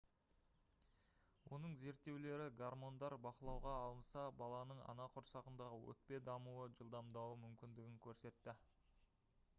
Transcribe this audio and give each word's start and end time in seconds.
оның 1.57 1.75
зерттеулері 1.81 2.47
гармондар 2.61 3.15
бақылауға 3.27 3.75
алынса 3.83 4.25
баланың 4.41 4.83
ана 4.95 5.07
құрсағындағы 5.19 5.79
өкпе 5.95 6.23
дамуы 6.31 6.67
жылдамдауы 6.81 7.41
мүмкіндігін 7.47 8.05
көрсетті 8.09 8.61